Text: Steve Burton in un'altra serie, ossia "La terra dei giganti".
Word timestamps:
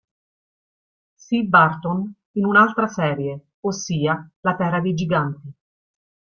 Steve 1.13 1.47
Burton 1.47 2.11
in 2.31 2.45
un'altra 2.47 2.87
serie, 2.87 3.49
ossia 3.59 4.27
"La 4.39 4.55
terra 4.55 4.79
dei 4.81 4.95
giganti". 4.95 5.53